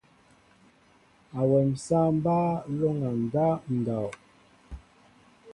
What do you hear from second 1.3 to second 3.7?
Awem sááŋ mbaa lóŋgá ndáw